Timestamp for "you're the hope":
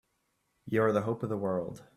0.65-1.21